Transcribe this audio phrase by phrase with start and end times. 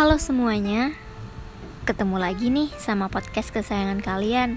[0.00, 0.96] Halo semuanya,
[1.84, 4.56] ketemu lagi nih sama podcast kesayangan kalian.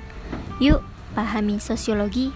[0.64, 0.80] Yuk,
[1.20, 2.32] pahami sosiologi.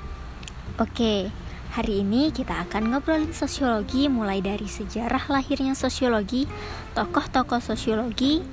[0.76, 1.32] Oke,
[1.72, 6.52] hari ini kita akan ngobrolin sosiologi mulai dari sejarah lahirnya sosiologi,
[7.00, 8.44] tokoh-tokoh sosiologi,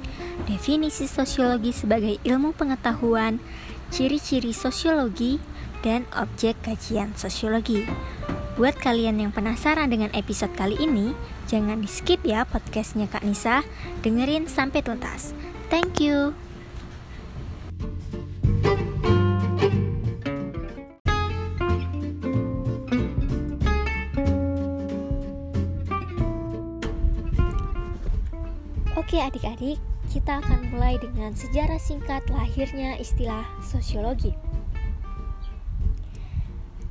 [0.46, 3.43] definisi sosiologi sebagai ilmu pengetahuan,
[3.91, 5.43] ciri-ciri sosiologi,
[5.82, 7.91] dan objek kajian sosiologi.
[8.55, 11.10] Buat kalian yang penasaran dengan episode kali ini,
[11.51, 13.66] jangan di skip ya podcastnya Kak Nisa,
[14.06, 15.34] dengerin sampai tuntas.
[15.74, 16.30] Thank you.
[28.95, 29.82] Oke adik-adik,
[30.15, 34.44] kita akan mulai dengan sejarah singkat lahirnya istilah sosiologi.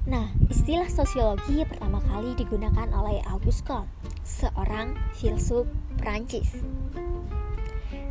[0.04, 3.88] Nah, istilah sosiologi pertama kali digunakan oleh Auguste Comte,
[4.28, 5.64] seorang filsuf
[5.96, 6.60] Prancis.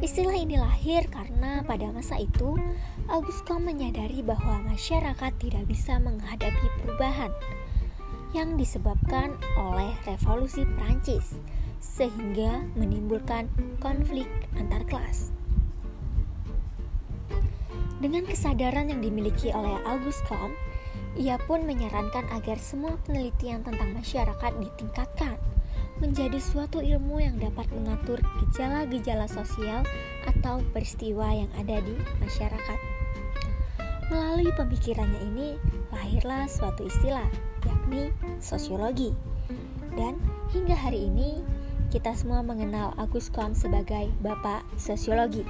[0.01, 2.57] Istilah ini lahir karena pada masa itu
[3.13, 7.29] Auguste Comte menyadari bahwa masyarakat tidak bisa menghadapi perubahan
[8.33, 11.37] yang disebabkan oleh revolusi Prancis
[11.85, 13.53] sehingga menimbulkan
[13.85, 15.42] konflik antar kelas.
[18.03, 20.59] Dengan kesadaran yang dimiliki oleh Auguste Comte,
[21.15, 25.39] ia pun menyarankan agar semua penelitian tentang masyarakat ditingkatkan
[26.03, 29.87] menjadi suatu ilmu yang dapat mengatur gejala-gejala sosial
[30.27, 32.79] atau peristiwa yang ada di masyarakat.
[34.11, 35.49] Melalui pemikirannya ini,
[35.95, 37.31] lahirlah suatu istilah,
[37.63, 38.11] yakni
[38.43, 39.15] sosiologi.
[39.95, 40.19] Dan
[40.51, 41.39] hingga hari ini,
[41.95, 45.47] kita semua mengenal Agus Comte sebagai Bapak Sosiologi.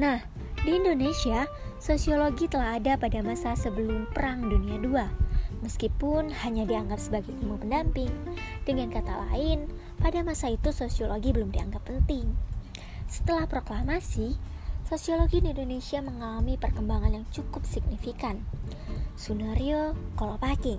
[0.00, 0.31] Nah,
[0.62, 1.46] di Indonesia,
[1.82, 5.02] Sosiologi telah ada pada masa sebelum Perang Dunia II,
[5.66, 8.06] meskipun hanya dianggap sebagai ilmu pendamping.
[8.62, 9.66] Dengan kata lain,
[9.98, 12.38] pada masa itu sosiologi belum dianggap penting.
[13.10, 14.38] Setelah proklamasi,
[14.86, 18.46] sosiologi di Indonesia mengalami perkembangan yang cukup signifikan.
[19.18, 20.78] Sunario Kolopaking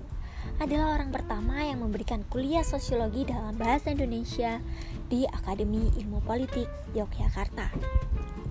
[0.64, 4.56] adalah orang pertama yang memberikan kuliah sosiologi dalam bahasa Indonesia
[5.12, 7.68] di Akademi Ilmu Politik Yogyakarta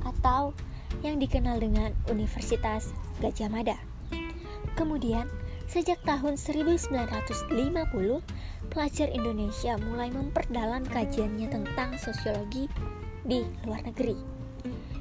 [0.06, 0.54] atau
[1.02, 3.78] yang dikenal dengan Universitas Gajah Mada.
[4.78, 5.26] Kemudian,
[5.66, 8.22] sejak tahun 1950,
[8.70, 12.70] pelajar Indonesia mulai memperdalam kajiannya tentang sosiologi
[13.26, 14.18] di luar negeri,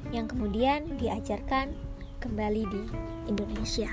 [0.09, 1.73] yang kemudian diajarkan
[2.21, 2.83] kembali di
[3.27, 3.91] Indonesia.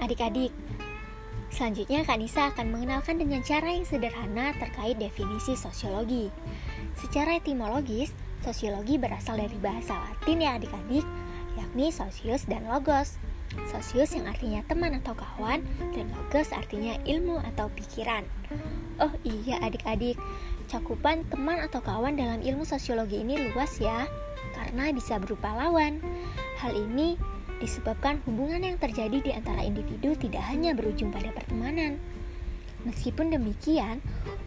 [0.00, 0.50] Adik-adik.
[1.48, 6.28] Selanjutnya Kak Nisa akan mengenalkan dengan cara yang sederhana terkait definisi sosiologi.
[6.98, 8.12] Secara etimologis,
[8.44, 11.06] sosiologi berasal dari bahasa Latin ya adik-adik,
[11.58, 13.18] yakni sosius dan logos.
[13.72, 15.64] Sosius yang artinya teman atau kawan,
[15.96, 18.22] dan logos artinya ilmu atau pikiran.
[19.00, 20.20] Oh iya adik-adik,
[20.68, 24.04] cakupan teman atau kawan dalam ilmu sosiologi ini luas ya,
[24.52, 25.98] karena bisa berupa lawan.
[26.60, 27.16] Hal ini
[27.58, 31.98] disebabkan hubungan yang terjadi di antara individu tidak hanya berujung pada pertemanan.
[32.86, 33.98] Meskipun demikian,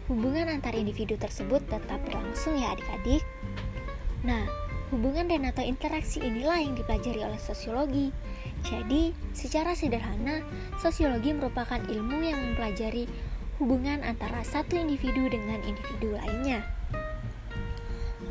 [0.07, 3.23] hubungan antar individu tersebut tetap berlangsung ya adik-adik.
[4.23, 4.47] Nah,
[4.89, 8.15] hubungan dan atau interaksi inilah yang dipelajari oleh sosiologi.
[8.63, 10.45] Jadi, secara sederhana,
[10.79, 13.09] sosiologi merupakan ilmu yang mempelajari
[13.59, 16.63] hubungan antara satu individu dengan individu lainnya.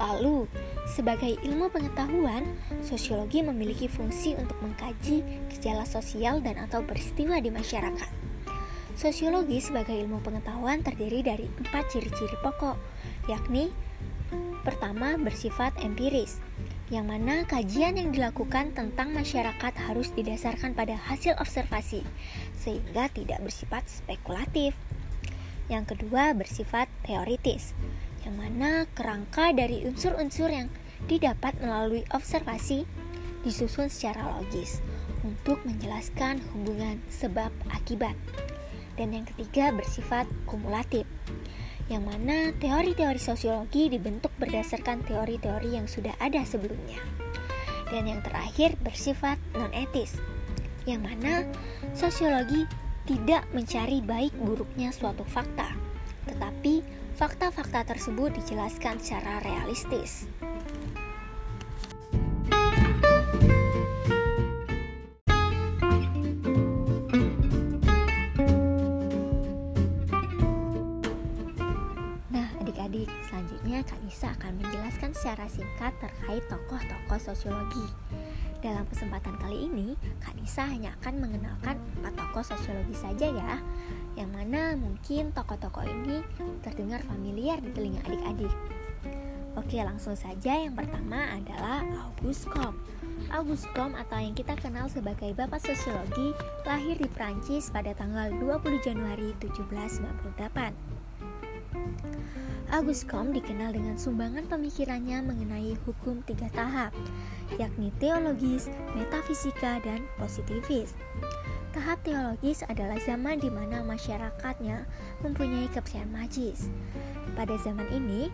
[0.00, 0.48] Lalu,
[0.90, 2.42] sebagai ilmu pengetahuan,
[2.82, 5.22] sosiologi memiliki fungsi untuk mengkaji
[5.54, 8.10] gejala sosial dan atau peristiwa di masyarakat.
[8.98, 12.74] Sosiologi sebagai ilmu pengetahuan terdiri dari empat ciri-ciri pokok,
[13.30, 13.70] yakni
[14.66, 16.42] pertama bersifat empiris,
[16.90, 22.02] yang mana kajian yang dilakukan tentang masyarakat harus didasarkan pada hasil observasi,
[22.58, 24.74] sehingga tidak bersifat spekulatif.
[25.70, 27.78] Yang kedua bersifat teoritis,
[28.26, 30.68] yang mana kerangka dari unsur-unsur yang
[31.06, 32.84] didapat melalui observasi
[33.40, 34.84] disusun secara logis
[35.24, 38.16] untuk menjelaskan hubungan sebab akibat.
[38.96, 41.08] Dan yang ketiga bersifat kumulatif,
[41.88, 47.00] yang mana teori-teori sosiologi dibentuk berdasarkan teori-teori yang sudah ada sebelumnya.
[47.88, 50.20] Dan yang terakhir bersifat non-etis,
[50.84, 51.48] yang mana
[51.96, 52.68] sosiologi
[53.08, 55.74] tidak mencari baik buruknya suatu fakta,
[56.30, 56.86] tetapi
[57.18, 60.30] fakta-fakta tersebut dijelaskan secara realistis.
[77.20, 77.84] Sosiologi.
[78.60, 83.56] Dalam kesempatan kali ini, Kak Nisa hanya akan mengenalkan empat tokoh sosiologi saja ya,
[84.20, 86.20] yang mana mungkin tokoh-tokoh ini
[86.60, 88.52] terdengar familiar di telinga adik-adik.
[89.56, 92.78] Oke, langsung saja yang pertama adalah Auguste Comte.
[93.34, 98.78] Auguste Comte atau yang kita kenal sebagai Bapak Sosiologi lahir di Prancis pada tanggal 20
[98.84, 100.99] Januari 1798.
[102.70, 106.94] Auguste Comte dikenal dengan sumbangan pemikirannya mengenai hukum tiga tahap,
[107.58, 110.94] yakni teologis, metafisika, dan positivis.
[111.74, 114.86] Tahap teologis adalah zaman di mana masyarakatnya
[115.22, 116.70] mempunyai kepercayaan magis.
[117.34, 118.30] Pada zaman ini,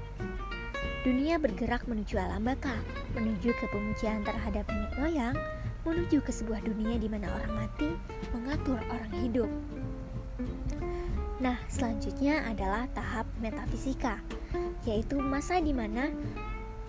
[1.01, 2.77] dunia bergerak menuju alam baka,
[3.17, 5.37] menuju ke pemujaan terhadap nenek moyang,
[5.89, 7.89] menuju ke sebuah dunia di mana orang mati
[8.37, 9.49] mengatur orang hidup.
[11.37, 14.17] Nah, selanjutnya adalah tahap metafisika,
[14.89, 16.09] yaitu masa di mana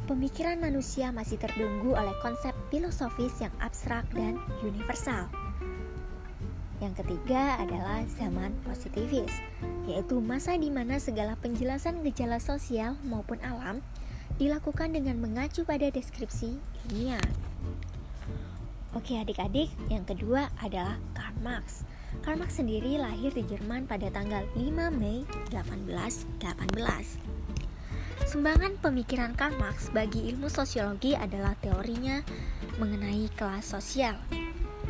[0.07, 5.27] pemikiran manusia masih terbelenggu oleh konsep filosofis yang abstrak dan universal.
[6.79, 9.33] Yang ketiga adalah zaman positivis,
[9.83, 13.83] yaitu masa di mana segala penjelasan gejala sosial maupun alam
[14.39, 16.55] dilakukan dengan mengacu pada deskripsi
[16.87, 17.27] ilmiah.
[18.95, 21.83] Oke adik-adik, yang kedua adalah Karl Marx
[22.27, 24.59] Karl Marx sendiri lahir di Jerman pada tanggal 5
[24.99, 26.43] Mei 1818.
[28.27, 32.19] Sumbangan pemikiran Karl Marx bagi ilmu sosiologi adalah teorinya
[32.83, 34.19] mengenai kelas sosial.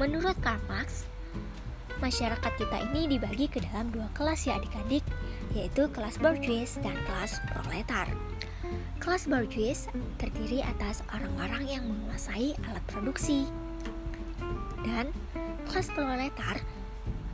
[0.02, 1.06] Menurut Karl Marx,
[2.02, 5.06] masyarakat kita ini dibagi ke dalam dua kelas ya adik-adik,
[5.54, 8.10] yaitu kelas bourgeois dan kelas proletar.
[8.98, 9.86] Kelas bourgeois
[10.18, 13.46] terdiri atas orang-orang yang menguasai alat produksi.
[14.82, 15.14] Dan
[15.70, 16.58] kelas proletar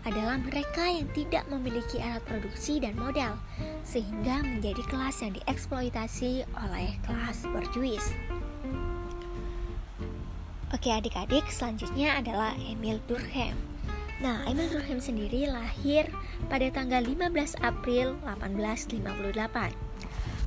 [0.04, 3.40] adalah mereka yang tidak memiliki alat produksi dan modal,
[3.88, 8.04] sehingga menjadi kelas yang dieksploitasi oleh kelas berjuis.
[10.74, 13.56] Oke adik-adik, selanjutnya adalah Emil Durkheim.
[14.24, 16.08] Nah, Emil Durkheim sendiri lahir
[16.48, 19.83] pada tanggal 15 April 1858.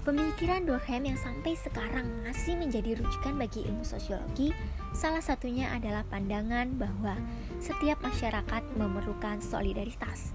[0.07, 4.55] Pemikiran Durkheim yang sampai sekarang masih menjadi rujukan bagi ilmu sosiologi,
[4.95, 7.19] salah satunya adalah pandangan bahwa
[7.59, 10.31] setiap masyarakat memerlukan solidaritas.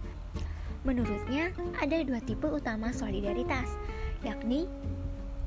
[0.84, 3.72] Menurutnya, ada dua tipe utama solidaritas,
[4.28, 4.68] yakni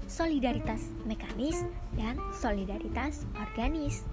[0.08, 1.60] solidaritas mekanis
[1.92, 4.08] dan solidaritas organis.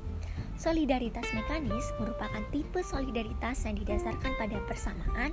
[0.59, 5.31] Solidaritas mekanis merupakan tipe solidaritas yang didasarkan pada persamaan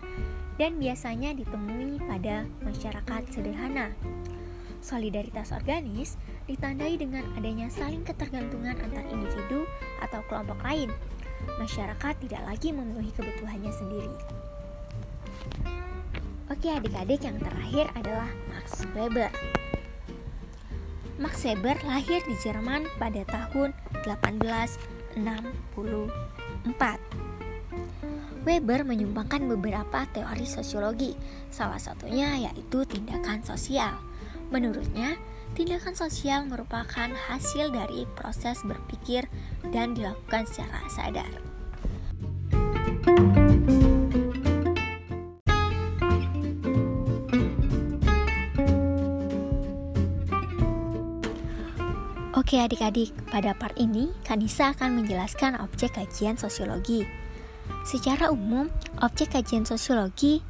[0.55, 3.91] dan biasanya ditemui pada masyarakat sederhana.
[4.79, 6.15] Solidaritas organis
[6.47, 9.69] ditandai dengan adanya saling ketergantungan antar individu
[10.01, 10.89] atau kelompok lain.
[11.59, 14.15] Masyarakat tidak lagi memenuhi kebutuhannya sendiri.
[16.49, 19.29] Oke adik-adik yang terakhir adalah Max Weber.
[21.21, 23.77] Max Weber lahir di Jerman pada tahun
[24.09, 25.19] 1864.
[28.49, 31.13] Weber menyumbangkan beberapa teori sosiologi,
[31.53, 34.08] salah satunya yaitu tindakan sosial.
[34.49, 35.21] Menurutnya,
[35.53, 39.29] tindakan sosial merupakan hasil dari proses berpikir
[39.69, 41.33] dan dilakukan secara sadar.
[52.38, 57.05] Oke adik-adik, pada part ini Kanisa akan menjelaskan objek kajian sosiologi.
[57.85, 58.73] Secara umum,
[59.05, 60.40] objek kajian sosiologi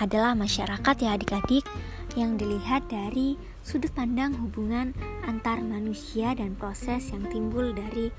[0.00, 1.68] adalah masyarakat ya adik-adik
[2.14, 4.94] yang dilihat dari sudut pandang hubungan
[5.26, 8.14] antar manusia dan proses yang timbul dari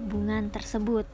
[0.00, 1.08] hubungan tersebut.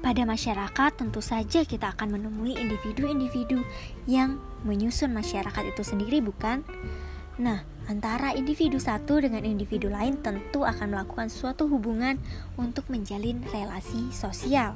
[0.00, 3.60] Pada masyarakat, tentu saja kita akan menemui individu-individu
[4.08, 6.64] yang menyusun masyarakat itu sendiri, bukan?
[7.36, 12.16] Nah, antara individu satu dengan individu lain tentu akan melakukan suatu hubungan
[12.56, 14.72] untuk menjalin relasi sosial.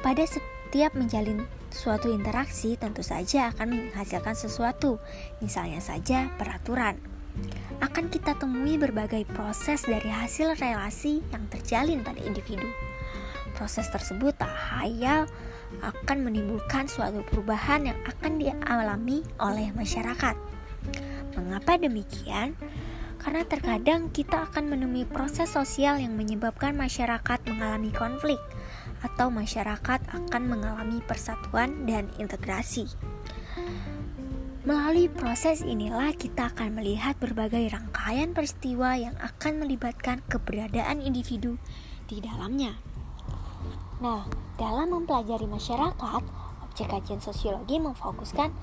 [0.00, 5.02] Pada setiap menjalin suatu interaksi tentu saja akan menghasilkan sesuatu,
[5.42, 6.94] misalnya saja peraturan.
[7.82, 12.70] Akan kita temui berbagai proses dari hasil relasi yang terjalin pada individu.
[13.58, 15.26] Proses tersebut tak hayal
[15.82, 20.38] akan menimbulkan suatu perubahan yang akan dialami oleh masyarakat.
[21.34, 22.54] Mengapa demikian?
[23.18, 28.38] Karena terkadang kita akan menemui proses sosial yang menyebabkan masyarakat mengalami konflik
[29.04, 32.88] atau masyarakat akan mengalami persatuan dan integrasi.
[34.64, 41.60] Melalui proses inilah kita akan melihat berbagai rangkaian peristiwa yang akan melibatkan keberadaan individu
[42.08, 42.80] di dalamnya.
[44.00, 44.24] Nah,
[44.56, 46.22] dalam mempelajari masyarakat,
[46.64, 48.56] objek kajian sosiologi memfokuskan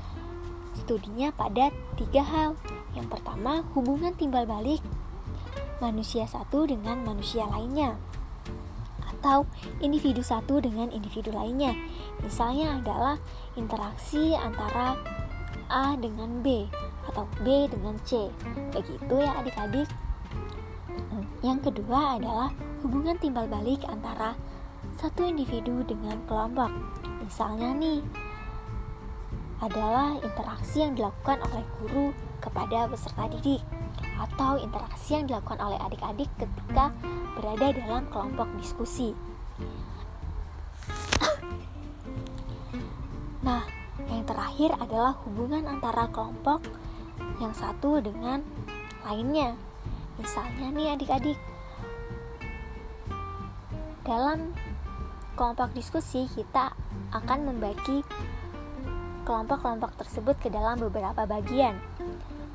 [0.73, 1.69] studinya pada
[2.01, 2.57] tiga hal.
[2.97, 4.81] Yang pertama, hubungan timbal balik
[5.81, 7.97] manusia satu dengan manusia lainnya
[9.21, 9.45] atau
[9.85, 11.77] individu satu dengan individu lainnya.
[12.25, 13.15] Misalnya adalah
[13.53, 14.97] interaksi antara
[15.69, 16.65] A dengan B
[17.05, 18.33] atau B dengan C.
[18.73, 19.85] Begitu ya adik-adik.
[21.45, 22.49] Yang kedua adalah
[22.81, 24.33] hubungan timbal balik antara
[24.97, 26.73] satu individu dengan kelompok.
[27.21, 28.01] Misalnya nih,
[29.61, 32.05] adalah interaksi yang dilakukan oleh guru
[32.41, 33.61] kepada peserta didik
[34.21, 36.93] atau interaksi yang dilakukan oleh adik-adik ketika
[37.33, 39.17] berada dalam kelompok diskusi.
[43.41, 43.65] Nah,
[44.05, 46.61] yang terakhir adalah hubungan antara kelompok
[47.41, 48.45] yang satu dengan
[49.01, 49.57] lainnya.
[50.21, 51.41] Misalnya nih adik-adik,
[54.05, 54.53] dalam
[55.33, 56.69] kelompok diskusi kita
[57.17, 58.05] akan membagi
[59.25, 61.81] kelompok-kelompok tersebut ke dalam beberapa bagian.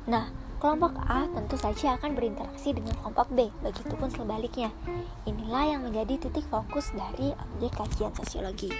[0.07, 4.73] Nah, Kelompok A tentu saja akan berinteraksi dengan kelompok B, begitupun sebaliknya.
[5.29, 8.73] Inilah yang menjadi titik fokus dari objek kajian sosiologi.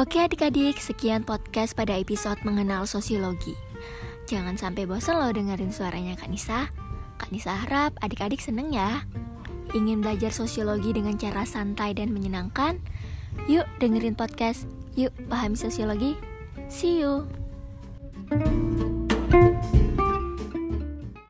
[0.00, 3.52] Oke adik-adik, sekian podcast pada episode mengenal sosiologi.
[4.24, 6.72] Jangan sampai bosan loh dengerin suaranya Kak Nisa.
[7.20, 9.04] Kak Nisa harap adik-adik seneng ya.
[9.70, 12.82] Ingin belajar sosiologi dengan cara santai dan menyenangkan?
[13.46, 14.66] Yuk dengerin podcast.
[14.98, 16.18] Yuk pahami sosiologi.
[16.66, 17.26] See you.
[18.30, 18.69] thank you